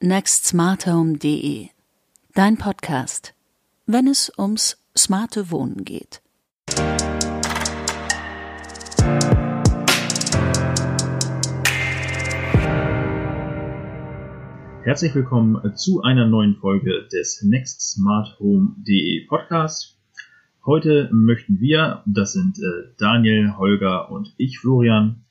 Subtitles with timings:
[0.00, 1.68] nextsmarthome.de.
[2.34, 3.32] Dein Podcast,
[3.86, 6.20] wenn es ums smarte Wohnen geht.
[14.82, 19.98] Herzlich willkommen zu einer neuen Folge des nextsmarthome.de Podcast.
[20.66, 25.24] Heute möchten wir, das sind äh, Daniel, Holger und ich, Florian,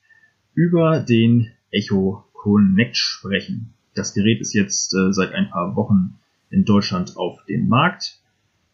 [0.54, 3.75] über den Echo Connect sprechen.
[3.96, 6.18] Das Gerät ist jetzt äh, seit ein paar Wochen
[6.50, 8.20] in Deutschland auf dem Markt.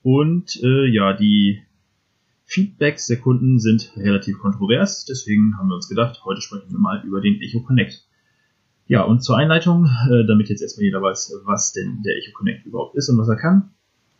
[0.02, 1.62] Und äh, ja, die
[2.44, 5.04] Feedbacks der Kunden sind relativ kontrovers.
[5.04, 8.04] Deswegen haben wir uns gedacht, heute sprechen wir mal über den Echo Connect.
[8.88, 12.66] Ja, und zur Einleitung, äh, damit jetzt erstmal jeder weiß, was denn der Echo Connect
[12.66, 13.70] überhaupt ist und was er kann,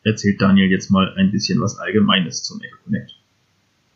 [0.04, 3.10] erzählt Daniel jetzt mal ein bisschen was Allgemeines zum Echo Connect.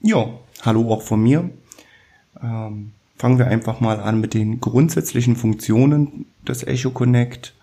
[0.01, 1.51] Ja, hallo auch von mir.
[2.43, 7.55] Ähm, fangen wir einfach mal an mit den grundsätzlichen Funktionen des Echo Connect.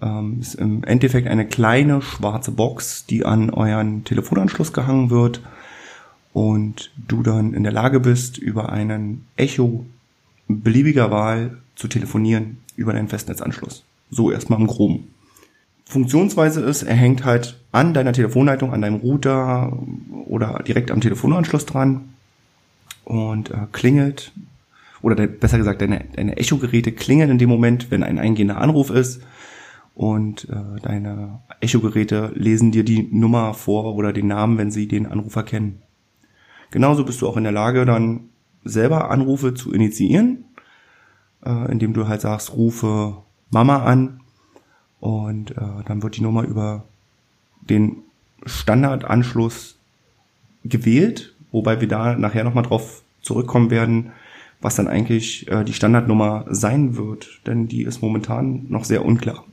[0.00, 5.40] Ähm, ist im Endeffekt eine kleine schwarze Box, die an euren Telefonanschluss gehangen wird
[6.32, 9.86] und du dann in der Lage bist, über einen Echo
[10.48, 13.84] beliebiger Wahl zu telefonieren über deinen Festnetzanschluss.
[14.10, 15.08] So erstmal im Groben.
[15.84, 19.78] Funktionsweise ist, er hängt halt an deiner Telefonleitung, an deinem Router
[20.26, 22.08] oder direkt am Telefonanschluss dran
[23.04, 24.32] und äh, klingelt
[25.02, 29.22] oder besser gesagt, deine, deine Echo-Geräte klingeln in dem Moment, wenn ein eingehender Anruf ist
[29.94, 35.06] und äh, deine Echo-Geräte lesen dir die Nummer vor oder den Namen, wenn sie den
[35.06, 35.82] Anrufer kennen.
[36.70, 38.30] Genauso bist du auch in der Lage, dann
[38.64, 40.44] selber Anrufe zu initiieren,
[41.44, 43.16] äh, indem du halt sagst, rufe
[43.50, 44.20] Mama an
[45.00, 46.84] und äh, dann wird die Nummer über
[47.60, 47.98] den
[48.46, 49.76] Standardanschluss
[50.64, 54.12] gewählt, wobei wir da nachher nochmal drauf zurückkommen werden,
[54.62, 59.44] was dann eigentlich äh, die Standardnummer sein wird, denn die ist momentan noch sehr unklar.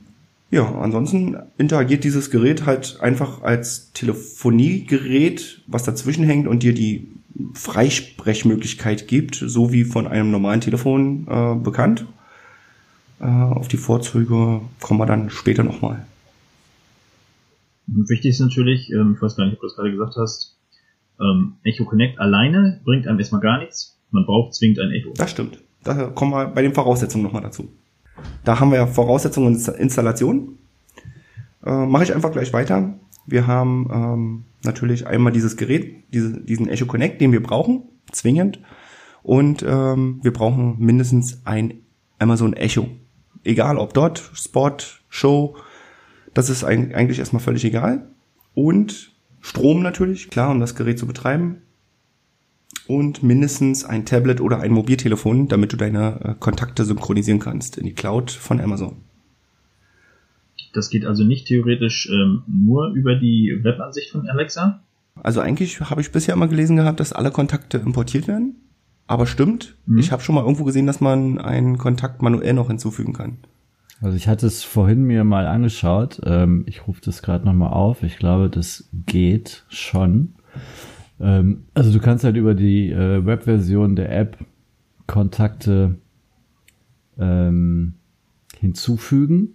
[0.52, 7.08] Ja, ansonsten interagiert dieses Gerät halt einfach als Telefoniegerät, was dazwischen hängt und dir die
[7.54, 12.06] Freisprechmöglichkeit gibt, so wie von einem normalen Telefon äh, bekannt.
[13.20, 16.04] Äh, auf die Vorzüge kommen wir dann später nochmal.
[17.86, 20.56] Wichtig ist natürlich, ähm, ich weiß gar nicht, ob du das gerade gesagt hast,
[21.20, 23.99] ähm, Echo Connect alleine bringt einem erstmal gar nichts.
[24.10, 25.12] Man braucht zwingend ein Echo.
[25.16, 25.62] Das stimmt.
[25.82, 27.68] Da kommen wir bei den Voraussetzungen nochmal dazu.
[28.44, 30.58] Da haben wir ja Voraussetzungen und Installation.
[31.64, 32.98] Äh, Mache ich einfach gleich weiter.
[33.26, 37.82] Wir haben ähm, natürlich einmal dieses Gerät, diese, diesen Echo Connect, den wir brauchen,
[38.12, 38.60] zwingend.
[39.22, 41.80] Und ähm, wir brauchen mindestens ein
[42.18, 42.88] Amazon Echo.
[43.44, 44.76] Egal ob dort, Spot,
[45.08, 45.56] Show,
[46.34, 48.08] das ist eigentlich erstmal völlig egal.
[48.54, 51.62] Und Strom natürlich, klar, um das Gerät zu betreiben
[52.90, 57.86] und mindestens ein Tablet oder ein Mobiltelefon, damit du deine äh, Kontakte synchronisieren kannst in
[57.86, 58.96] die Cloud von Amazon.
[60.72, 64.82] Das geht also nicht theoretisch ähm, nur über die Webansicht von Alexa?
[65.14, 68.56] Also eigentlich habe ich bisher immer gelesen gehabt, dass alle Kontakte importiert werden.
[69.06, 69.98] Aber stimmt, mhm.
[69.98, 73.38] ich habe schon mal irgendwo gesehen, dass man einen Kontakt manuell noch hinzufügen kann.
[74.00, 76.20] Also ich hatte es vorhin mir mal angeschaut.
[76.24, 78.02] Ähm, ich rufe das gerade nochmal auf.
[78.02, 80.34] Ich glaube, das geht schon.
[81.20, 84.38] Ähm, also du kannst halt über die äh, Webversion der App
[85.06, 85.96] Kontakte
[87.18, 87.94] ähm,
[88.58, 89.54] hinzufügen.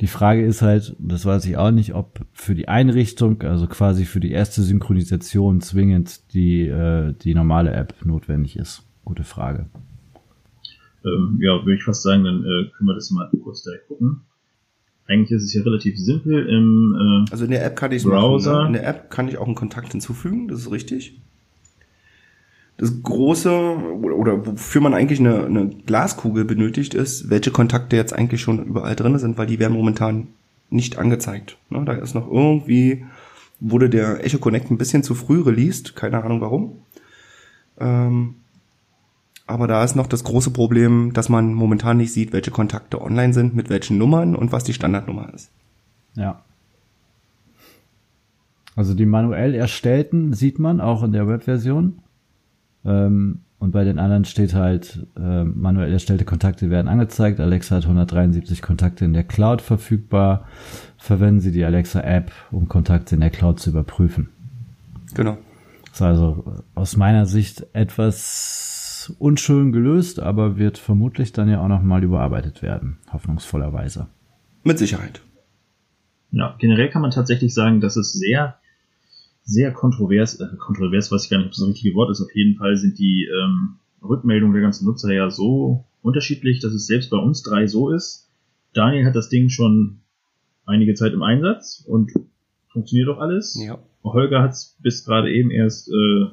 [0.00, 4.04] Die Frage ist halt, das weiß ich auch nicht, ob für die Einrichtung, also quasi
[4.04, 8.82] für die erste Synchronisation zwingend die, äh, die normale App notwendig ist.
[9.04, 9.66] Gute Frage.
[11.04, 14.22] Ähm, ja, würde ich fast sagen, dann äh, können wir das mal kurz direkt gucken.
[15.08, 18.52] Eigentlich ist es ja relativ simpel im äh, Also in der App kann ich Browser.
[18.52, 18.66] Machen, ne?
[18.68, 21.18] In der App kann ich auch einen Kontakt hinzufügen, das ist richtig.
[22.78, 28.40] Das große oder wofür man eigentlich eine, eine Glaskugel benötigt ist, welche Kontakte jetzt eigentlich
[28.40, 30.28] schon überall drin sind, weil die werden momentan
[30.70, 31.58] nicht angezeigt.
[31.68, 31.84] Ne?
[31.84, 33.04] Da ist noch irgendwie
[33.62, 36.82] wurde der Echo Connect ein bisschen zu früh released, keine Ahnung warum.
[37.78, 38.34] Ähm,
[39.52, 43.32] aber da ist noch das große Problem, dass man momentan nicht sieht, welche Kontakte online
[43.32, 45.50] sind, mit welchen Nummern und was die Standardnummer ist.
[46.14, 46.42] Ja.
[48.74, 51.98] Also die manuell erstellten sieht man auch in der Webversion.
[52.84, 57.38] Ähm, und bei den anderen steht halt, äh, manuell erstellte Kontakte werden angezeigt.
[57.38, 60.48] Alexa hat 173 Kontakte in der Cloud verfügbar.
[60.98, 64.30] Verwenden Sie die Alexa-App, um Kontakte in der Cloud zu überprüfen.
[65.14, 65.38] Genau.
[65.84, 68.72] Das ist also aus meiner Sicht etwas
[69.10, 74.08] unschön gelöst, aber wird vermutlich dann ja auch nochmal überarbeitet werden, hoffnungsvollerweise.
[74.64, 75.22] Mit Sicherheit.
[76.30, 78.56] Ja, generell kann man tatsächlich sagen, dass es sehr,
[79.44, 82.34] sehr kontrovers, äh, kontrovers, weiß ich gar nicht, ob das das richtige Wort ist, auf
[82.34, 87.10] jeden Fall sind die ähm, Rückmeldungen der ganzen Nutzer ja so unterschiedlich, dass es selbst
[87.10, 88.30] bei uns drei so ist,
[88.72, 90.00] Daniel hat das Ding schon
[90.64, 92.12] einige Zeit im Einsatz und
[92.72, 93.60] funktioniert doch alles.
[93.62, 93.78] Ja.
[94.02, 96.26] Holger hat es bis gerade eben erst äh,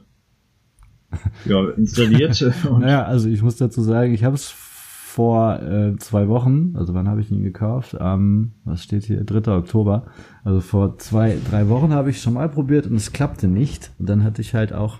[1.46, 2.44] ja, installiert.
[2.80, 7.08] naja, also ich muss dazu sagen, ich habe es vor äh, zwei Wochen, also wann
[7.08, 8.00] habe ich ihn gekauft?
[8.00, 9.52] Am, was steht hier, 3.
[9.52, 10.06] Oktober.
[10.44, 13.92] Also vor zwei, drei Wochen habe ich schon mal probiert und es klappte nicht.
[14.00, 15.00] Und dann hatte ich halt auch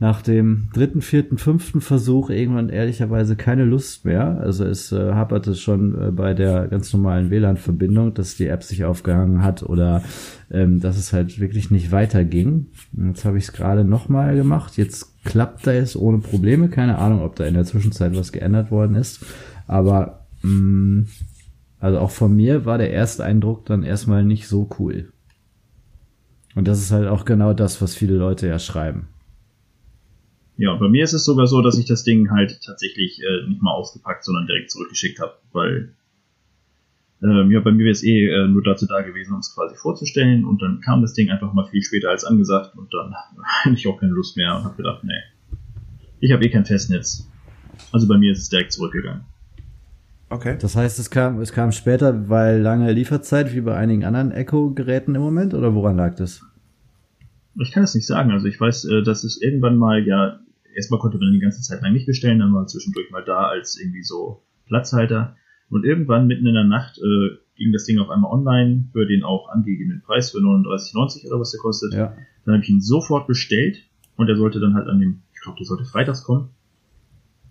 [0.00, 4.40] nach dem dritten, vierten, fünften Versuch irgendwann ehrlicherweise keine Lust mehr.
[4.40, 8.84] Also es äh, haperte schon äh, bei der ganz normalen WLAN-Verbindung, dass die App sich
[8.84, 10.04] aufgehangen hat oder
[10.52, 12.66] ähm, dass es halt wirklich nicht weiterging.
[12.92, 14.76] Jetzt habe ich es gerade nochmal gemacht.
[14.76, 16.68] Jetzt klappt da es ohne Probleme.
[16.68, 19.26] Keine Ahnung, ob da in der Zwischenzeit was geändert worden ist.
[19.66, 21.06] Aber mh, mm,
[21.80, 25.12] also auch von mir war der erste Eindruck dann erstmal nicht so cool.
[26.54, 29.08] Und das ist halt auch genau das, was viele Leute ja schreiben.
[30.58, 33.62] Ja, bei mir ist es sogar so, dass ich das Ding halt tatsächlich äh, nicht
[33.62, 35.94] mal ausgepackt, sondern direkt zurückgeschickt habe, weil
[37.22, 39.76] ähm, ja, bei mir wäre es eh äh, nur dazu da gewesen, um es quasi
[39.76, 43.14] vorzustellen und dann kam das Ding einfach mal viel später als angesagt und dann
[43.44, 45.56] hatte ich auch keine Lust mehr und habe gedacht, nee,
[46.20, 47.28] ich habe eh kein Festnetz.
[47.92, 49.22] Also bei mir ist es direkt zurückgegangen.
[50.30, 50.56] Okay.
[50.60, 55.14] Das heißt, es kam, es kam später, weil lange Lieferzeit, wie bei einigen anderen Echo-Geräten
[55.14, 56.42] im Moment, oder woran lag das?
[57.60, 58.30] Ich kann es nicht sagen.
[58.30, 60.38] Also ich weiß, äh, dass es irgendwann mal ja
[60.74, 63.78] erstmal konnte man die ganze Zeit lang nicht bestellen, dann war zwischendurch mal da als
[63.78, 65.36] irgendwie so Platzhalter.
[65.70, 69.22] Und irgendwann mitten in der Nacht äh, ging das Ding auf einmal online für den
[69.22, 71.92] auch angegebenen Preis für 39,90 oder was der kostet.
[71.92, 72.14] Ja.
[72.44, 73.84] Dann habe ich ihn sofort bestellt
[74.16, 76.50] und er sollte dann halt an dem, ich glaube, der sollte freitags kommen.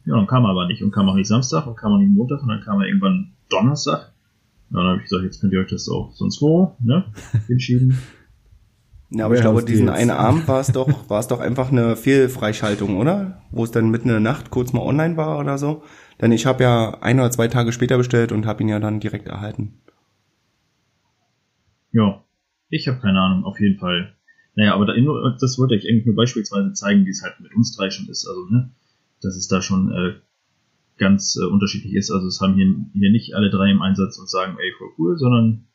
[0.06, 2.10] Ja, dann kam er aber nicht und kam auch nicht Samstag und kam auch nicht
[2.10, 4.14] Montag und dann kam er irgendwann Donnerstag.
[4.72, 7.06] Ja, dann habe ich gesagt, jetzt könnt ihr euch das auch sonst wo, ne,
[7.48, 7.98] hinschieben.
[9.10, 11.96] Ja, aber ich glaube, diesen einen Abend war es doch, war es doch einfach eine
[11.96, 13.42] Fehlfreischaltung, oder?
[13.52, 15.84] Wo es dann mitten in der Nacht kurz mal online war oder so.
[16.22, 19.00] Denn ich habe ja ein oder zwei Tage später bestellt und habe ihn ja dann
[19.00, 19.80] direkt erhalten.
[21.94, 22.24] Ja,
[22.70, 24.14] ich habe keine Ahnung, auf jeden Fall.
[24.56, 24.94] Naja, aber da,
[25.40, 28.28] das wollte ich eigentlich nur beispielsweise zeigen, wie es halt mit uns drei schon ist.
[28.28, 28.72] Also, ne,
[29.22, 30.16] dass es da schon äh,
[30.98, 32.12] ganz äh, unterschiedlich ist.
[32.12, 35.18] Also es haben hier, hier nicht alle drei im Einsatz und sagen, ey, voll cool,
[35.18, 35.68] sondern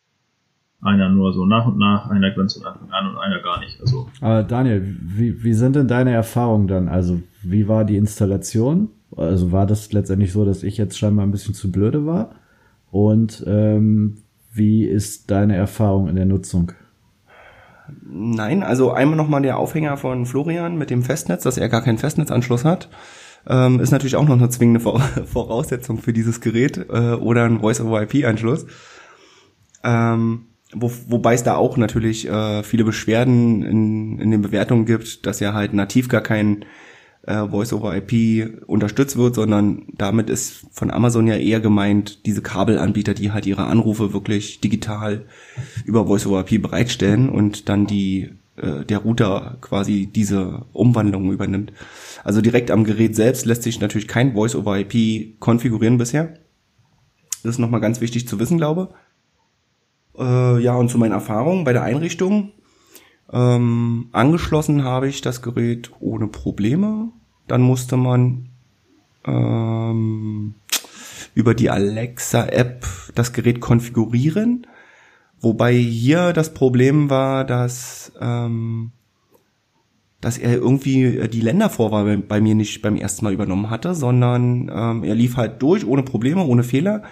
[0.83, 3.81] einer nur so nach und nach, einer ganz von Anfang an und einer gar nicht.
[3.81, 4.09] Also.
[4.21, 6.89] Aber Daniel, wie, wie sind denn deine Erfahrungen dann?
[6.89, 8.89] Also, wie war die Installation?
[9.17, 12.31] Also war das letztendlich so, dass ich jetzt scheinbar ein bisschen zu blöde war?
[12.91, 14.19] Und ähm,
[14.53, 16.73] wie ist deine Erfahrung in der Nutzung?
[18.05, 21.99] Nein, also einmal nochmal der Aufhänger von Florian mit dem Festnetz, dass er gar keinen
[21.99, 22.89] Festnetzanschluss hat.
[23.47, 24.81] Ähm, ist natürlich auch noch eine zwingende
[25.27, 28.67] Voraussetzung für dieses Gerät äh, oder ein Voice-over-IP-Anschluss.
[29.85, 35.27] Ähm, wo, wobei es da auch natürlich äh, viele Beschwerden in, in den Bewertungen gibt,
[35.27, 36.65] dass ja halt nativ gar kein
[37.27, 43.33] äh, Voice-over-IP unterstützt wird, sondern damit ist von Amazon ja eher gemeint, diese Kabelanbieter, die
[43.33, 45.27] halt ihre Anrufe wirklich digital
[45.85, 51.73] über Voice-over-IP bereitstellen und dann die äh, der Router quasi diese Umwandlung übernimmt.
[52.25, 56.35] Also direkt am Gerät selbst lässt sich natürlich kein Voice-over-IP konfigurieren bisher.
[57.43, 59.12] Das ist nochmal ganz wichtig zu wissen, glaube ich.
[60.19, 62.53] Äh, ja, und zu meinen Erfahrungen bei der Einrichtung.
[63.33, 67.09] Ähm, angeschlossen habe ich das Gerät ohne Probleme.
[67.49, 68.51] Dann musste man
[69.27, 70.55] ähm,
[71.35, 74.67] über die Alexa-App das Gerät konfigurieren.
[75.41, 78.93] Wobei hier das Problem war, dass, ähm,
[80.21, 85.05] dass er irgendwie die Ländervorwahl bei mir nicht beim ersten Mal übernommen hatte, sondern ähm,
[85.05, 87.03] er lief halt durch ohne Probleme, ohne Fehler.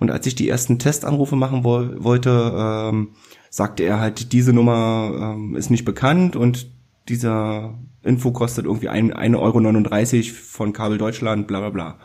[0.00, 3.10] Und als ich die ersten Testanrufe machen wo wollte, ähm,
[3.50, 6.70] sagte er halt, diese Nummer ähm, ist nicht bekannt und
[7.08, 11.98] dieser Info kostet irgendwie 1,39 Euro von Kabel Deutschland, bla bla bla.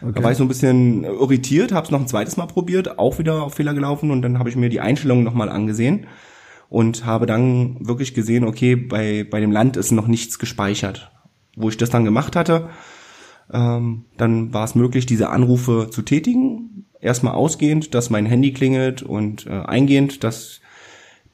[0.00, 0.12] Okay.
[0.14, 3.18] Da war ich so ein bisschen irritiert, habe es noch ein zweites Mal probiert, auch
[3.18, 6.06] wieder auf Fehler gelaufen und dann habe ich mir die Einstellungen nochmal angesehen
[6.68, 11.10] und habe dann wirklich gesehen, okay, bei, bei dem Land ist noch nichts gespeichert.
[11.56, 12.68] Wo ich das dann gemacht hatte,
[13.52, 19.02] ähm, dann war es möglich, diese Anrufe zu tätigen erstmal ausgehend, dass mein Handy klingelt
[19.02, 20.60] und äh, eingehend, dass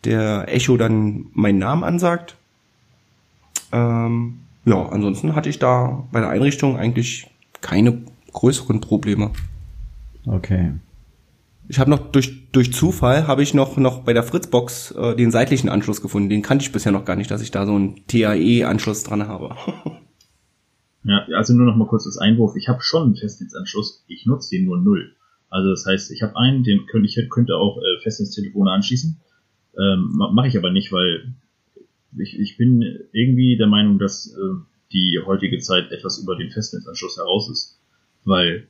[0.05, 2.37] der Echo dann meinen Namen ansagt.
[3.73, 9.31] Ähm, ja, ansonsten hatte ich da bei der Einrichtung eigentlich keine größeren Probleme.
[10.27, 10.73] Okay.
[11.69, 15.31] Ich habe noch durch durch Zufall habe ich noch noch bei der Fritzbox äh, den
[15.31, 16.29] seitlichen Anschluss gefunden.
[16.29, 19.55] Den kannte ich bisher noch gar nicht, dass ich da so einen TAE-Anschluss dran habe.
[21.05, 22.57] ja, also nur noch mal kurz das Einwurf.
[22.57, 24.05] Ich habe schon einen Festnetzanschluss.
[24.09, 25.15] Ich nutze den nur null.
[25.51, 29.21] Also das heißt, ich habe einen, den könnte ich könnte auch äh, Festnetztelefone anschließen.
[29.79, 31.35] Ähm, Mache ich aber nicht, weil
[32.17, 34.61] ich, ich bin irgendwie der Meinung, dass äh,
[34.93, 37.81] die heutige Zeit etwas über den Festnetzanschluss heraus ist.
[38.25, 38.69] Weil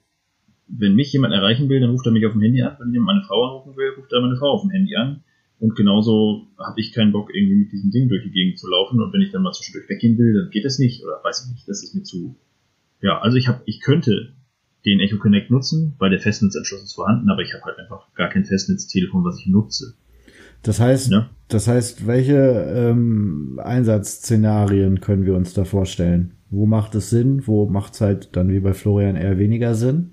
[0.68, 2.76] wenn mich jemand erreichen will, dann ruft er mich auf dem Handy an.
[2.78, 5.22] Wenn ich meine Frau anrufen will, ruft er meine Frau auf dem Handy an.
[5.58, 9.00] Und genauso habe ich keinen Bock, irgendwie mit diesem Ding durch die Gegend zu laufen.
[9.00, 11.04] Und wenn ich dann mal zwischendurch weggehen will, dann geht das nicht.
[11.04, 12.37] Oder weiß ich nicht, das ist mir zu.
[13.02, 14.32] Ja, also ich habe, ich könnte
[14.84, 18.28] den Echo Connect nutzen, weil der Festnetzanschluss ist vorhanden, aber ich habe halt einfach gar
[18.28, 19.94] kein Festnetztelefon, was ich nutze.
[20.62, 21.30] Das heißt, ja?
[21.49, 26.34] das heißt, welche ähm, Einsatzszenarien können wir uns da vorstellen?
[26.50, 27.46] Wo macht es Sinn?
[27.46, 30.12] Wo macht es halt dann wie bei Florian eher weniger Sinn?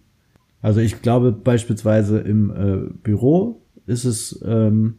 [0.62, 4.96] Also ich glaube beispielsweise im äh, Büro ist es ähm,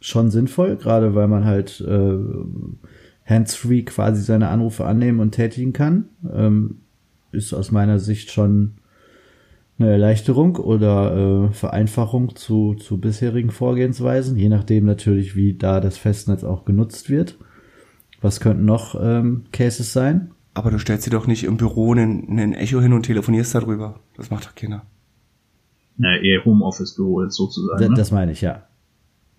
[0.00, 2.18] schon sinnvoll, gerade weil man halt äh,
[3.24, 6.08] hands-free quasi seine Anrufe annehmen und tätigen kann.
[6.32, 6.80] Ähm,
[7.32, 8.74] ist aus meiner Sicht schon
[9.78, 15.96] eine Erleichterung oder äh, Vereinfachung zu, zu bisherigen Vorgehensweisen, je nachdem natürlich, wie da das
[15.96, 17.36] Festnetz auch genutzt wird.
[18.20, 20.32] Was könnten noch ähm, Cases sein?
[20.54, 24.00] Aber du stellst dir doch nicht im Büro einen, einen Echo hin und telefonierst darüber.
[24.16, 24.82] Das macht doch keiner.
[25.96, 27.78] Na, eher Homeoffice-Büro jetzt sozusagen.
[27.78, 27.94] Das, ne?
[27.94, 28.64] das meine ich, ja.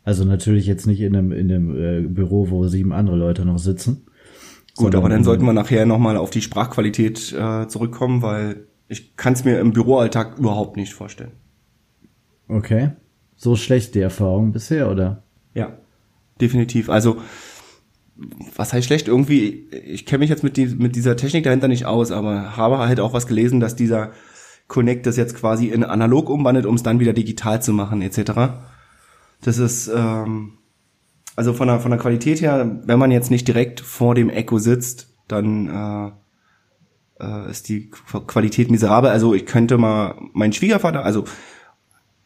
[0.05, 3.60] Also natürlich jetzt nicht in einem, in einem äh, Büro, wo sieben andere Leute noch
[3.60, 4.05] sitzen.
[4.80, 9.34] Gut, aber dann sollten wir nachher nochmal auf die Sprachqualität äh, zurückkommen, weil ich kann
[9.34, 11.34] es mir im Büroalltag überhaupt nicht vorstellen.
[12.48, 12.92] Okay.
[13.36, 15.24] So schlecht die Erfahrung bisher, oder?
[15.54, 15.78] Ja,
[16.42, 16.90] definitiv.
[16.90, 17.18] Also,
[18.56, 19.08] was heißt schlecht?
[19.08, 22.80] Irgendwie, ich kenne mich jetzt mit, die, mit dieser Technik dahinter nicht aus, aber habe
[22.80, 24.12] halt auch was gelesen, dass dieser
[24.68, 28.32] Connect das jetzt quasi in analog umwandelt, um es dann wieder digital zu machen, etc.
[29.42, 30.54] Das ist, ähm,
[31.39, 34.58] also von der, von der Qualität her, wenn man jetzt nicht direkt vor dem Echo
[34.58, 36.13] sitzt, dann
[37.17, 37.89] äh, äh, ist die
[38.27, 39.10] Qualität miserabel.
[39.10, 41.24] Also ich könnte mal meinen Schwiegervater, also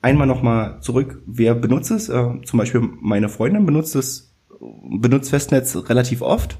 [0.02, 2.10] einmal noch mal zurück, wer benutzt es?
[2.10, 4.34] Äh, zum Beispiel meine Freundin benutzt es,
[5.00, 6.58] benutzt Festnetz relativ oft,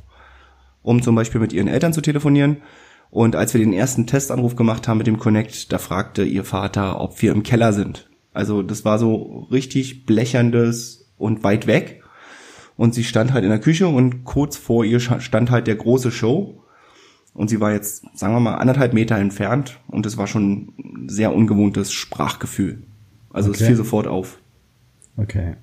[0.84, 2.58] um zum Beispiel mit ihren Eltern zu telefonieren.
[3.10, 7.02] Und als wir den ersten Testanruf gemacht haben mit dem Connect, da fragte ihr Vater,
[7.02, 8.12] ob wir im Keller sind.
[8.32, 12.03] Also das war so richtig blecherndes und weit weg.
[12.76, 16.12] Und sie stand halt in der Küche und kurz vor ihr stand halt der große
[16.12, 16.64] Show.
[17.34, 21.10] Und sie war jetzt, sagen wir mal, anderthalb Meter entfernt und es war schon ein
[21.10, 22.84] sehr ungewohntes Sprachgefühl.
[23.32, 23.60] Also okay.
[23.60, 24.40] es fiel sofort auf.
[25.18, 25.56] Okay.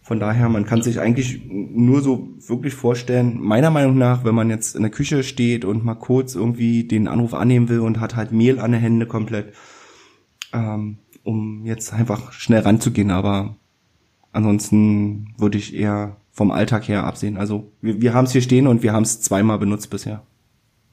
[0.00, 4.50] Von daher, man kann sich eigentlich nur so wirklich vorstellen, meiner Meinung nach, wenn man
[4.50, 8.16] jetzt in der Küche steht und mal kurz irgendwie den Anruf annehmen will und hat
[8.16, 9.52] halt Mehl an den Händen komplett,
[10.52, 13.10] ähm, um jetzt einfach schnell ranzugehen.
[13.10, 13.56] Aber
[14.32, 17.36] ansonsten würde ich eher vom Alltag her absehen.
[17.36, 20.22] Also wir, wir haben es hier stehen und wir haben es zweimal benutzt bisher.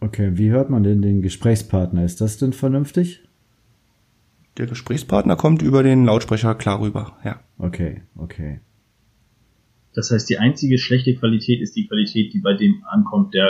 [0.01, 2.03] Okay, wie hört man denn den Gesprächspartner?
[2.03, 3.23] Ist das denn vernünftig?
[4.57, 7.39] Der Gesprächspartner kommt über den Lautsprecher klar rüber, ja.
[7.57, 8.59] Okay, okay.
[9.93, 13.47] Das heißt, die einzige schlechte Qualität ist die Qualität, die bei dem ankommt, der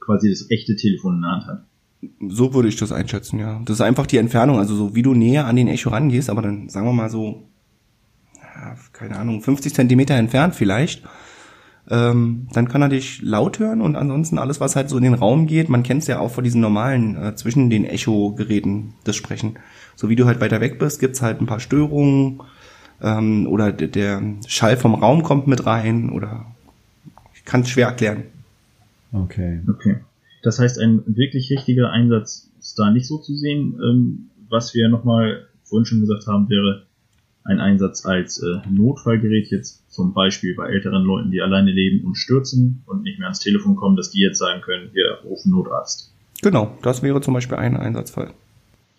[0.00, 1.64] quasi das echte Telefon in der Hand hat.
[2.28, 3.62] So würde ich das einschätzen, ja.
[3.64, 6.42] Das ist einfach die Entfernung, also so wie du näher an den Echo rangehst, aber
[6.42, 7.44] dann sagen wir mal so,
[8.92, 11.04] keine Ahnung, 50 Zentimeter entfernt vielleicht
[11.88, 15.14] ähm, dann kann er dich laut hören und ansonsten alles, was halt so in den
[15.14, 19.16] Raum geht, man kennt es ja auch von diesen normalen, äh, zwischen den Echo-Geräten, das
[19.16, 19.58] Sprechen.
[19.94, 22.42] So wie du halt weiter weg bist, gibt's halt ein paar Störungen
[23.00, 26.46] ähm, oder der Schall vom Raum kommt mit rein oder
[27.34, 28.24] ich kann es schwer erklären.
[29.12, 29.60] Okay.
[29.68, 29.96] Okay.
[30.42, 33.78] Das heißt, ein wirklich richtiger Einsatz ist da nicht so zu sehen.
[33.82, 36.86] Ähm, was wir nochmal vorhin schon gesagt haben, wäre
[37.44, 42.16] ein Einsatz als äh, Notfallgerät jetzt zum Beispiel bei älteren Leuten, die alleine leben und
[42.16, 46.12] stürzen und nicht mehr ans Telefon kommen, dass die jetzt sagen können, wir rufen Notarzt.
[46.42, 48.32] Genau, das wäre zum Beispiel ein Einsatzfall.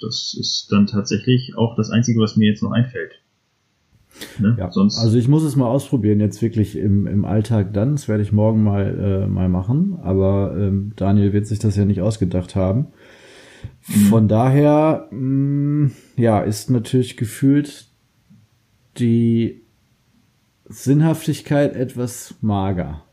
[0.01, 3.13] Das ist dann tatsächlich auch das Einzige, was mir jetzt noch einfällt.
[4.39, 4.55] Ne?
[4.57, 7.91] Ja, Sonst also ich muss es mal ausprobieren, jetzt wirklich im, im Alltag dann.
[7.91, 9.99] Das werde ich morgen mal, äh, mal machen.
[10.01, 12.87] Aber ähm, Daniel wird sich das ja nicht ausgedacht haben.
[13.87, 13.93] Mhm.
[14.09, 17.85] Von daher, mh, mm, ja, ist natürlich gefühlt
[18.97, 19.61] die
[20.69, 23.03] Sinnhaftigkeit etwas mager.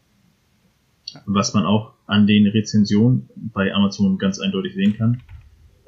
[1.26, 5.22] Was man auch an den Rezensionen bei Amazon ganz eindeutig sehen kann.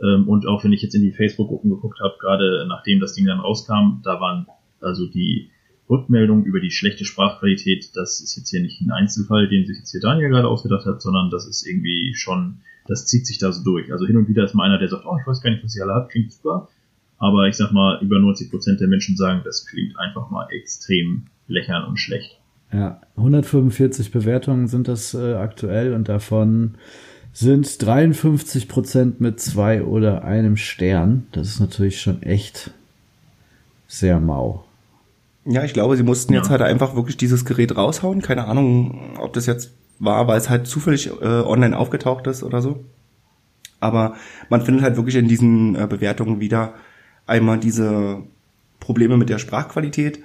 [0.02, 3.26] Ähm, und auch wenn ich jetzt in die Facebook-Gruppen geguckt habe, gerade nachdem das Ding
[3.26, 4.46] dann rauskam, da waren
[4.80, 5.50] also die
[5.88, 9.90] Rückmeldungen über die schlechte Sprachqualität, das ist jetzt hier nicht ein Einzelfall, den sich jetzt
[9.90, 13.62] hier Daniel gerade ausgedacht hat, sondern das ist irgendwie schon, das zieht sich da so
[13.62, 13.92] durch.
[13.92, 15.76] Also hin und wieder ist mal einer, der sagt, oh, ich weiß gar nicht, was
[15.76, 16.68] ihr alle habt, klingt super.
[17.18, 21.28] Aber ich sag mal, über 90 Prozent der Menschen sagen, das klingt einfach mal extrem
[21.48, 22.38] lächern und schlecht.
[22.72, 26.74] Ja, 145 Bewertungen sind das äh, aktuell und davon
[27.32, 31.26] sind 53 Prozent mit zwei oder einem Stern.
[31.32, 32.70] Das ist natürlich schon echt
[33.86, 34.64] sehr mau.
[35.44, 36.40] Ja, ich glaube, sie mussten ja.
[36.40, 38.20] jetzt halt einfach wirklich dieses Gerät raushauen.
[38.20, 42.62] Keine Ahnung, ob das jetzt war, weil es halt zufällig äh, online aufgetaucht ist oder
[42.62, 42.84] so.
[43.80, 44.14] Aber
[44.48, 46.74] man findet halt wirklich in diesen äh, Bewertungen wieder
[47.26, 48.22] einmal diese
[48.80, 50.20] Probleme mit der Sprachqualität.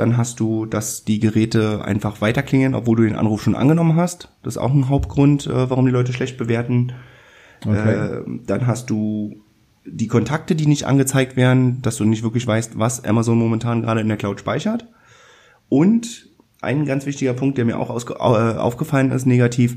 [0.00, 4.30] Dann hast du, dass die Geräte einfach weiterklingen, obwohl du den Anruf schon angenommen hast.
[4.42, 6.94] Das ist auch ein Hauptgrund, äh, warum die Leute schlecht bewerten.
[7.66, 7.92] Okay.
[7.92, 9.42] Äh, dann hast du
[9.84, 14.00] die Kontakte, die nicht angezeigt werden, dass du nicht wirklich weißt, was Amazon momentan gerade
[14.00, 14.86] in der Cloud speichert.
[15.68, 16.30] Und
[16.62, 19.76] ein ganz wichtiger Punkt, der mir auch äh, aufgefallen ist, negativ,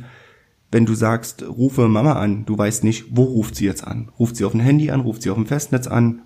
[0.71, 4.09] wenn du sagst, rufe Mama an, du weißt nicht, wo ruft sie jetzt an.
[4.17, 6.21] Ruft sie auf dem Handy an, ruft sie auf dem Festnetz an.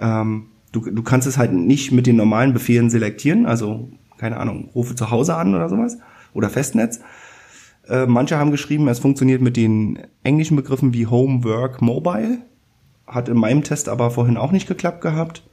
[0.00, 4.70] Ähm, du, du kannst es halt nicht mit den normalen Befehlen selektieren, also keine Ahnung,
[4.74, 5.98] rufe zu Hause an oder sowas
[6.32, 7.00] oder Festnetz.
[7.88, 12.38] Äh, manche haben geschrieben, es funktioniert mit den englischen Begriffen wie Home, Work, Mobile.
[13.06, 15.48] Hat in meinem Test aber vorhin auch nicht geklappt gehabt.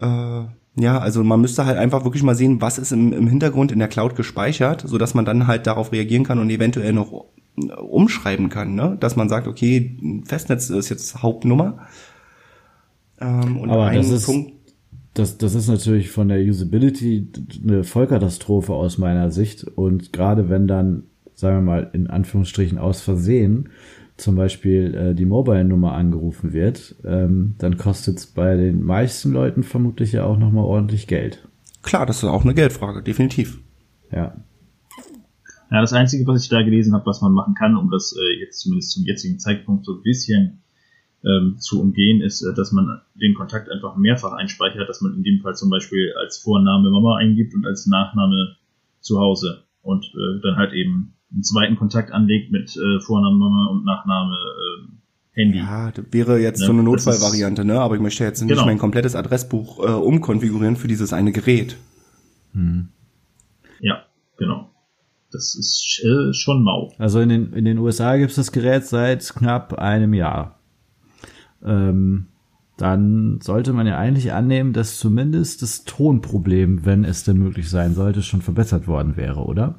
[0.00, 0.44] Äh,
[0.78, 3.78] ja, also man müsste halt einfach wirklich mal sehen, was ist im, im Hintergrund in
[3.78, 7.24] der Cloud gespeichert, so dass man dann halt darauf reagieren kann und eventuell noch
[7.80, 8.98] umschreiben kann, ne?
[9.00, 11.86] dass man sagt, okay, Festnetz ist jetzt Hauptnummer.
[13.20, 14.52] Ähm, und Aber das ist, Punkt,
[15.14, 17.28] das, das ist natürlich von der Usability
[17.62, 19.64] eine Vollkatastrophe aus meiner Sicht.
[19.64, 21.04] Und gerade wenn dann,
[21.34, 23.70] sagen wir mal, in Anführungsstrichen aus Versehen
[24.16, 29.62] zum Beispiel äh, die Mobile-Nummer angerufen wird, ähm, dann kostet es bei den meisten Leuten
[29.62, 31.46] vermutlich ja auch nochmal ordentlich Geld.
[31.82, 33.60] Klar, das ist auch eine Geldfrage, definitiv.
[34.10, 34.36] Ja.
[35.70, 38.40] Ja, das Einzige, was ich da gelesen habe, was man machen kann, um das äh,
[38.40, 40.62] jetzt zumindest zum jetzigen Zeitpunkt so ein bisschen
[41.26, 45.22] ähm, zu umgehen, ist, äh, dass man den Kontakt einfach mehrfach einspeichert, dass man in
[45.22, 48.56] dem Fall zum Beispiel als Vorname Mama eingibt und als Nachname
[49.00, 53.66] zu Hause und äh, dann halt eben einen zweiten Kontakt anlegt mit äh, Vorname Mama
[53.70, 54.96] und Nachname äh,
[55.32, 55.58] Handy.
[55.58, 57.80] Ja, das wäre jetzt ja, so eine Notfallvariante, ne?
[57.80, 58.64] Aber ich möchte jetzt nicht genau.
[58.64, 61.76] mein komplettes Adressbuch äh, umkonfigurieren für dieses eine Gerät.
[62.52, 62.88] Hm.
[63.80, 64.04] Ja,
[64.38, 64.70] genau.
[65.30, 66.92] Das ist äh, schon mau.
[66.98, 70.55] Also in den, in den USA gibt es das Gerät seit knapp einem Jahr.
[71.64, 72.26] Ähm,
[72.76, 77.94] dann sollte man ja eigentlich annehmen, dass zumindest das Tonproblem, wenn es denn möglich sein
[77.94, 79.76] sollte, schon verbessert worden wäre, oder?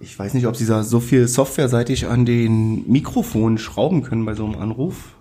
[0.00, 4.34] Ich weiß nicht, ob sie da so viel softwareseitig an den Mikrofonen schrauben können bei
[4.34, 5.14] so einem Anruf.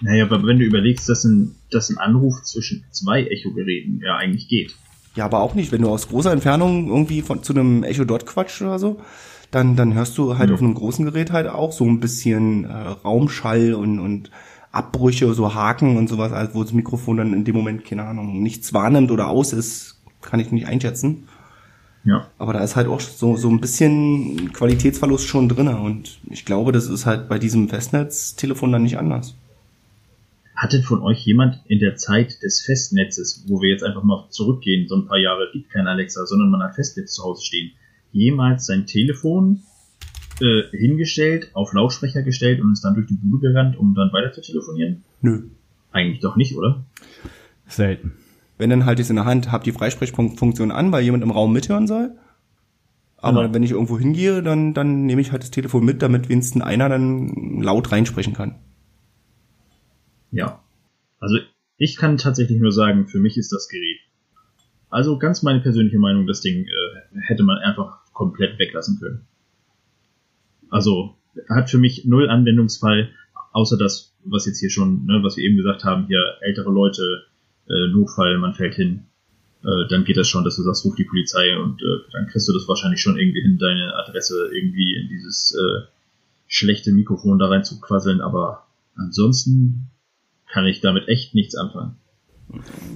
[0.00, 4.48] Naja, aber wenn du überlegst, dass ein, dass ein Anruf zwischen zwei Echo-Geräten ja eigentlich
[4.48, 4.76] geht.
[5.16, 8.26] Ja, aber auch nicht, wenn du aus großer Entfernung irgendwie von, zu einem Echo Dot
[8.26, 9.00] quatsch oder so,
[9.50, 10.54] dann, dann hörst du halt mhm.
[10.54, 14.30] auf einem großen Gerät halt auch so ein bisschen äh, Raumschall und, und
[14.72, 18.42] Abbrüche, so Haken und sowas, also wo das Mikrofon dann in dem Moment, keine Ahnung,
[18.42, 21.28] nichts wahrnimmt oder aus ist, kann ich nicht einschätzen.
[22.04, 22.26] Ja.
[22.38, 26.72] Aber da ist halt auch so, so ein bisschen Qualitätsverlust schon drinne und ich glaube,
[26.72, 29.36] das ist halt bei diesem Festnetztelefon dann nicht anders.
[30.56, 34.88] Hatte von euch jemand in der Zeit des Festnetzes, wo wir jetzt einfach mal zurückgehen,
[34.88, 37.72] so ein paar Jahre gibt kein Alexa, sondern man hat Festnetz zu Hause stehen,
[38.10, 39.62] jemals sein Telefon
[40.40, 44.32] äh, hingestellt, auf Lautsprecher gestellt und ist dann durch die Bude gerannt, um dann weiter
[44.32, 45.04] zu telefonieren?
[45.20, 45.42] Nö.
[45.90, 46.84] Eigentlich doch nicht, oder?
[47.66, 48.12] Selten.
[48.58, 51.52] Wenn dann halt ich in der Hand, habe die Freisprechfunktion an, weil jemand im Raum
[51.52, 52.16] mithören soll.
[53.16, 53.54] Aber genau.
[53.54, 56.88] wenn ich irgendwo hingehe, dann, dann nehme ich halt das Telefon mit, damit wenigstens einer
[56.88, 58.56] dann laut reinsprechen kann.
[60.32, 60.60] Ja.
[61.20, 61.38] Also
[61.76, 63.98] ich kann tatsächlich nur sagen, für mich ist das Gerät.
[64.90, 69.26] Also ganz meine persönliche Meinung, das Ding äh, hätte man einfach komplett weglassen können.
[70.72, 71.16] Also
[71.50, 73.10] hat für mich null Anwendungsfall,
[73.52, 77.24] außer das, was jetzt hier schon, ne, was wir eben gesagt haben, hier ältere Leute,
[77.68, 79.04] äh, Notfall, man fällt hin,
[79.62, 82.48] äh, dann geht das schon, dass du sagst, ruf die Polizei und äh, dann kriegst
[82.48, 85.86] du das wahrscheinlich schon irgendwie hin, deine Adresse irgendwie in dieses äh,
[86.46, 89.90] schlechte Mikrofon da rein zu quasseln, aber ansonsten
[90.50, 91.96] kann ich damit echt nichts anfangen.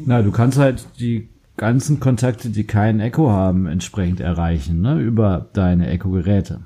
[0.06, 5.50] Na, du kannst halt die ganzen Kontakte, die keinen Echo haben, entsprechend erreichen, ne, über
[5.52, 6.64] deine Echo-Geräte.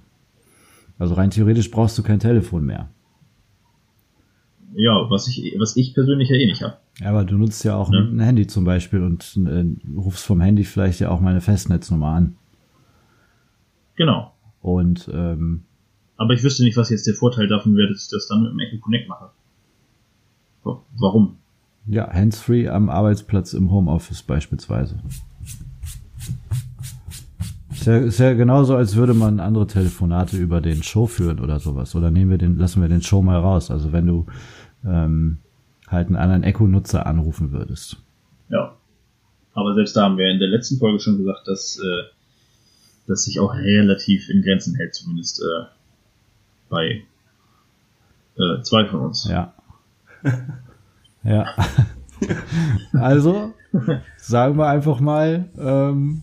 [1.00, 2.90] Also rein theoretisch brauchst du kein Telefon mehr.
[4.74, 6.76] Ja, was ich, was ich persönlich ja eh nicht habe.
[7.00, 8.00] Ja, aber du nutzt ja auch ja.
[8.00, 9.64] ein Handy zum Beispiel und äh,
[9.96, 12.36] rufst vom Handy vielleicht ja auch meine Festnetznummer an.
[13.96, 14.34] Genau.
[14.60, 15.64] Und ähm,
[16.18, 18.52] aber ich wüsste nicht, was jetzt der Vorteil davon wäre, dass ich das dann mit
[18.52, 19.30] dem Echo Connect mache.
[20.98, 21.38] Warum?
[21.86, 24.98] Ja, handsfree am Arbeitsplatz im Homeoffice beispielsweise.
[27.80, 31.60] Ist ja, ist ja genauso, als würde man andere Telefonate über den Show führen oder
[31.60, 31.94] sowas.
[31.94, 33.70] Oder nehmen wir den, lassen wir den Show mal raus.
[33.70, 34.26] Also wenn du
[34.84, 35.38] ähm,
[35.88, 37.96] halt einen anderen Echo-Nutzer anrufen würdest.
[38.50, 38.76] Ja.
[39.54, 42.02] Aber selbst da haben wir in der letzten Folge schon gesagt, dass äh,
[43.06, 45.64] das sich auch relativ in Grenzen hält, zumindest äh,
[46.68, 47.02] bei
[48.36, 49.26] äh, zwei von uns.
[49.26, 49.54] Ja.
[51.24, 51.46] ja.
[52.92, 53.54] also,
[54.18, 56.20] sagen wir einfach mal, ähm,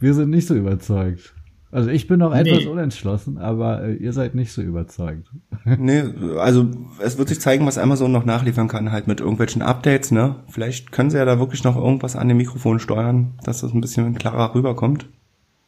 [0.00, 1.34] wir sind nicht so überzeugt.
[1.74, 2.66] Also ich bin noch etwas nee.
[2.68, 5.28] unentschlossen, aber äh, ihr seid nicht so überzeugt.
[5.78, 6.04] Nee,
[6.38, 6.68] also
[7.00, 10.36] es wird sich zeigen, was Amazon noch nachliefern kann, halt mit irgendwelchen Updates, ne?
[10.48, 13.80] Vielleicht können sie ja da wirklich noch irgendwas an dem Mikrofon steuern, dass das ein
[13.80, 15.06] bisschen klarer rüberkommt.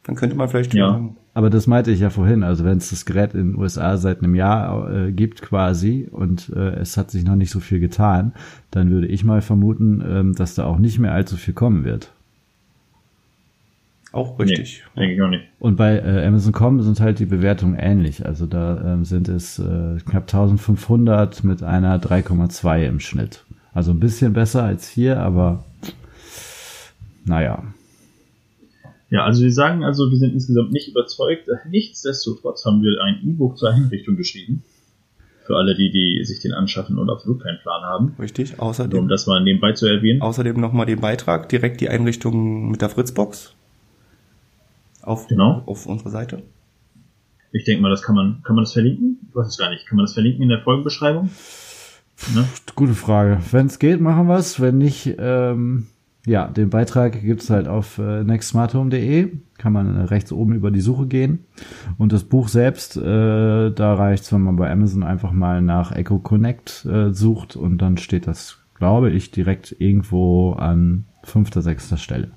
[0.03, 1.01] Dann könnte man vielleicht ja.
[1.33, 2.43] Aber das meinte ich ja vorhin.
[2.43, 6.49] Also wenn es das Gerät in den USA seit einem Jahr äh, gibt quasi und
[6.55, 8.33] äh, es hat sich noch nicht so viel getan,
[8.71, 12.13] dann würde ich mal vermuten, ähm, dass da auch nicht mehr allzu viel kommen wird.
[14.13, 14.83] Auch richtig.
[14.95, 15.43] Nee, denke ich auch nicht.
[15.59, 18.25] Und bei äh, Amazon.com sind halt die Bewertungen ähnlich.
[18.25, 23.43] Also da ähm, sind es äh, knapp 1500 mit einer 3,2 im Schnitt.
[23.73, 25.65] Also ein bisschen besser als hier, aber
[27.25, 27.63] naja.
[29.09, 31.47] Ja, also wir sagen also, wir sind insgesamt nicht überzeugt.
[31.69, 34.63] Nichtsdestotrotz haben wir ein E-Book zur Einrichtung geschrieben.
[35.45, 38.15] Für alle, die, die sich den anschaffen und absolut keinen Plan haben.
[38.19, 38.99] Richtig, außerdem.
[38.99, 40.21] Um das mal nebenbei zu erwähnen.
[40.21, 43.56] Außerdem nochmal den Beitrag, direkt die Einrichtung mit der Fritzbox.
[45.07, 45.63] Auf, genau.
[45.65, 46.43] auf unserer Seite.
[47.53, 49.19] Ich denke mal, das kann man, kann man das verlinken?
[49.29, 49.87] Ich weiß es gar nicht.
[49.87, 51.29] Kann man das verlinken in der Folgenbeschreibung?
[52.35, 52.43] Ne?
[52.75, 53.39] Gute Frage.
[53.51, 54.59] Wenn es geht, machen wir es.
[54.59, 55.87] Wenn nicht, ähm,
[56.25, 59.31] ja, den Beitrag gibt's halt auf äh, nextsmarthome.de.
[59.57, 61.45] Kann man äh, rechts oben über die Suche gehen.
[61.97, 66.19] Und das Buch selbst, äh, da reicht's, wenn man bei Amazon einfach mal nach Echo
[66.19, 72.31] Connect äh, sucht und dann steht das, glaube ich, direkt irgendwo an fünfter, sechster Stelle.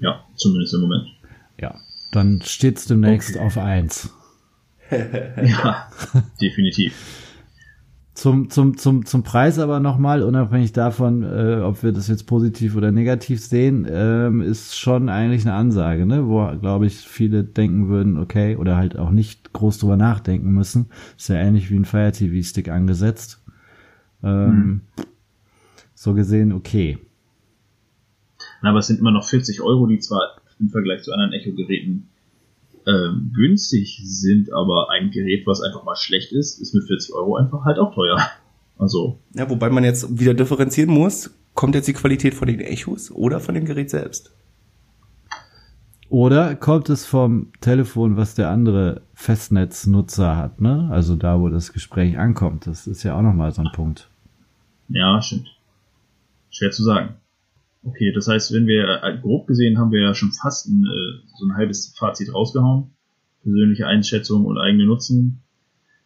[0.00, 1.15] Ja, zumindest im Moment.
[1.60, 1.76] Ja,
[2.12, 3.44] dann steht's demnächst okay.
[3.44, 4.10] auf eins.
[4.90, 5.88] ja,
[6.40, 6.94] definitiv.
[8.16, 12.74] Zum, zum, zum, zum Preis aber nochmal, unabhängig davon, äh, ob wir das jetzt positiv
[12.74, 16.26] oder negativ sehen, ähm, ist schon eigentlich eine Ansage, ne?
[16.26, 20.86] wo, glaube ich, viele denken würden, okay, oder halt auch nicht groß drüber nachdenken müssen.
[21.18, 23.42] Ist ja ähnlich wie ein Fire TV-Stick angesetzt.
[24.22, 24.80] Ähm, hm.
[25.94, 26.98] So gesehen, okay.
[28.62, 32.08] Na, aber es sind immer noch 40 Euro, die zwar im Vergleich zu anderen Echo-Geräten
[32.86, 37.36] ähm, günstig sind, aber ein Gerät, was einfach mal schlecht ist, ist mit 40 Euro
[37.36, 38.18] einfach halt auch teuer.
[38.78, 39.18] Also.
[39.34, 43.40] Ja, wobei man jetzt wieder differenzieren muss, kommt jetzt die Qualität von den Echos oder
[43.40, 44.32] von dem Gerät selbst?
[46.08, 50.88] Oder kommt es vom Telefon, was der andere Festnetznutzer hat, ne?
[50.92, 52.66] Also da, wo das Gespräch ankommt.
[52.66, 54.08] Das ist ja auch nochmal so ein Punkt.
[54.88, 55.48] Ja, stimmt.
[56.50, 57.16] Schwer zu sagen.
[57.82, 61.28] Okay, das heißt, wenn wir äh, grob gesehen haben wir ja schon fast ein, äh,
[61.38, 62.90] so ein halbes Fazit rausgehauen.
[63.42, 65.42] Persönliche Einschätzung und eigene Nutzen.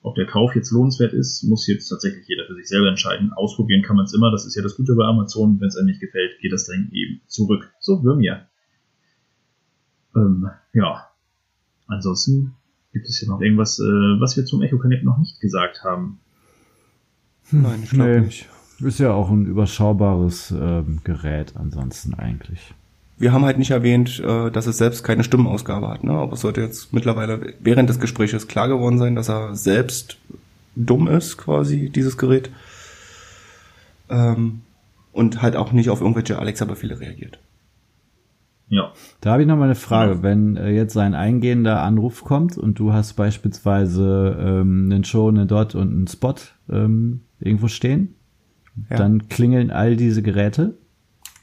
[0.02, 3.32] Ob der Kauf jetzt lohnenswert ist, muss jetzt tatsächlich jeder für sich selber entscheiden.
[3.32, 5.60] Ausprobieren kann man es immer, das ist ja das Gute bei Amazon.
[5.60, 7.70] Wenn es einem nicht gefällt, geht das Ding eben zurück.
[7.80, 8.46] So wir mir.
[10.16, 11.06] Ähm, ja.
[11.86, 12.54] Ansonsten
[12.92, 13.82] gibt es hier noch irgendwas, äh,
[14.20, 16.20] was wir zum Echo Connect noch nicht gesagt haben.
[17.50, 18.20] Nein, ich glaube nee.
[18.20, 18.48] nicht.
[18.82, 22.74] Ist ja auch ein überschaubares ähm, Gerät ansonsten eigentlich.
[23.18, 26.12] Wir haben halt nicht erwähnt, äh, dass es selbst keine Stimmenausgabe hat, ne?
[26.12, 30.16] Aber es sollte jetzt mittlerweile während des Gespräches klar geworden sein, dass er selbst
[30.74, 32.50] dumm ist, quasi, dieses Gerät.
[34.08, 34.62] Ähm,
[35.12, 37.38] und halt auch nicht auf irgendwelche Alexa-Befehle reagiert.
[38.70, 38.92] Ja.
[39.20, 40.12] Da habe ich noch mal eine Frage.
[40.12, 40.22] Ja.
[40.22, 45.46] Wenn äh, jetzt ein eingehender Anruf kommt und du hast beispielsweise ähm, einen Show, eine
[45.46, 46.36] Dot und einen Spot
[46.70, 48.14] ähm, irgendwo stehen,
[48.88, 48.96] ja.
[48.96, 50.78] Dann klingeln all diese Geräte.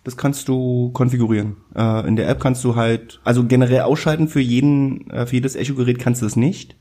[0.03, 1.57] Das kannst du konfigurieren.
[1.75, 5.55] Äh, in der App kannst du halt, also generell ausschalten für jeden, äh, für jedes
[5.55, 6.77] Echo-Gerät kannst du es nicht.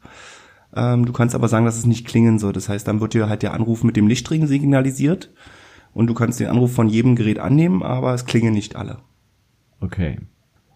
[0.74, 2.52] Ähm, du kannst aber sagen, dass es nicht klingen soll.
[2.52, 5.32] Das heißt, dann wird dir halt der Anruf mit dem Lichtring signalisiert
[5.92, 8.98] und du kannst den Anruf von jedem Gerät annehmen, aber es klingen nicht alle.
[9.80, 10.18] Okay.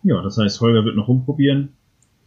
[0.03, 1.75] Ja, das heißt, Holger wird noch rumprobieren.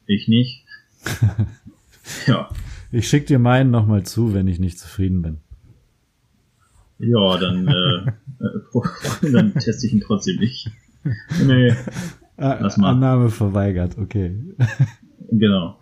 [0.06, 0.66] Ich nicht.
[2.28, 2.50] ja.
[2.92, 5.43] Ich schick dir meinen nochmal zu, wenn ich nicht zufrieden bin.
[7.00, 8.10] Ja, dann, äh,
[8.44, 10.72] äh dann teste ich ihn trotzdem nicht.
[11.46, 11.74] Nee.
[12.38, 12.92] Ah, lass mal.
[12.92, 14.36] Annahme verweigert, okay.
[15.32, 15.78] Genau.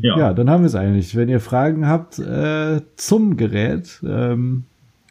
[0.00, 0.18] Ja.
[0.18, 1.16] ja, dann haben wir es eigentlich.
[1.16, 4.64] Wenn ihr Fragen habt äh, zum Gerät, ähm,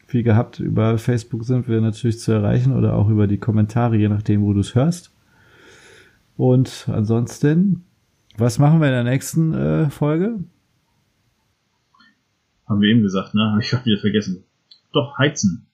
[0.07, 4.09] wie gehabt, über Facebook sind wir natürlich zu erreichen oder auch über die Kommentare, je
[4.09, 5.11] nachdem, wo du es hörst.
[6.38, 7.83] Und ansonsten,
[8.38, 10.39] was machen wir in der nächsten äh, Folge?
[12.67, 13.51] Haben wir eben gesagt, ne?
[13.51, 14.43] Habe ich gerade wieder vergessen.
[14.93, 15.67] Doch, Heizen.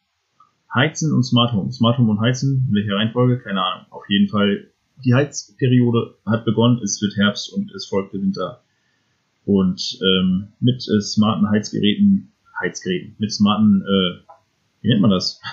[0.73, 1.71] Heizen und Smart Home.
[1.71, 3.39] Smart Home und Heizen, in welcher Reihenfolge?
[3.39, 3.85] Keine Ahnung.
[3.89, 4.67] Auf jeden Fall,
[5.03, 8.61] die Heizperiode hat begonnen, es wird Herbst und es folgt der Winter.
[9.45, 14.33] Und ähm, mit äh, smarten Heizgeräten, Heizgeräten, mit smarten, äh,
[14.81, 15.41] wie nennt man das?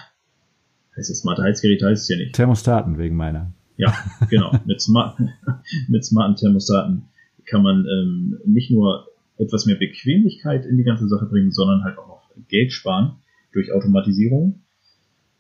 [0.96, 2.35] Heißt das smarte Heizgeräte heißt es ja nicht.
[2.35, 3.53] Thermostaten wegen meiner.
[3.77, 3.94] Ja,
[4.29, 4.53] genau.
[4.66, 5.16] mit, smart,
[5.88, 7.05] mit smarten Thermostaten
[7.46, 9.07] kann man ähm, nicht nur
[9.38, 13.18] etwas mehr Bequemlichkeit in die ganze Sache bringen, sondern halt auch noch Geld sparen
[13.53, 14.62] durch Automatisierung.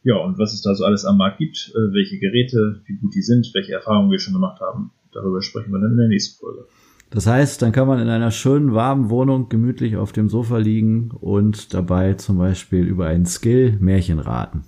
[0.02, 3.14] Ja, und was es da so alles am Markt gibt, äh, welche Geräte, wie gut
[3.14, 6.38] die sind, welche Erfahrungen wir schon gemacht haben, darüber sprechen wir dann in der nächsten
[6.38, 6.66] Folge.
[7.10, 11.10] Das heißt, dann kann man in einer schönen, warmen Wohnung gemütlich auf dem Sofa liegen
[11.10, 14.64] und dabei zum Beispiel über einen Skill Märchen raten.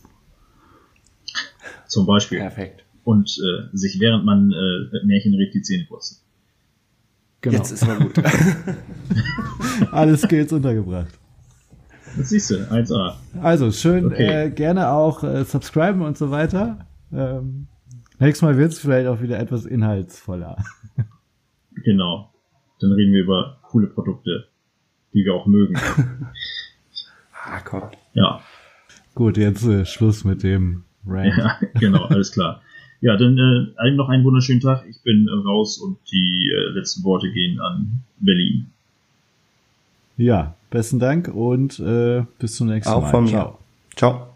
[1.87, 2.39] Zum Beispiel.
[2.39, 2.85] Perfekt.
[3.05, 6.19] Und äh, sich während man äh, Märchen rät, die Zähne putzen.
[7.41, 7.57] Genau.
[7.57, 8.13] Jetzt ist mal gut.
[9.93, 11.19] Alle Skills untergebracht.
[12.17, 13.15] Das siehst du, 1A.
[13.41, 14.47] Also schön, okay.
[14.47, 16.87] äh, gerne auch äh, subscriben und so weiter.
[17.13, 17.69] Ähm,
[18.19, 20.57] nächstes Mal wird es vielleicht auch wieder etwas inhaltsvoller.
[21.85, 22.31] Genau.
[22.81, 24.49] Dann reden wir über coole Produkte,
[25.15, 25.75] die wir auch mögen.
[27.33, 27.85] ah, komm.
[28.13, 28.41] Ja.
[29.15, 31.37] Gut, jetzt äh, Schluss mit dem Rant.
[31.39, 32.61] Ja, genau, alles klar.
[33.01, 34.85] Ja, dann äh, allen noch einen wunderschönen Tag.
[34.89, 38.67] Ich bin äh, raus und die äh, letzten Worte gehen an Berlin.
[40.17, 43.07] Ja, besten Dank und äh, bis zum nächsten Auch Mal.
[43.07, 43.31] Auch von mir.
[43.31, 43.59] Ciao.
[43.97, 44.30] Ciao.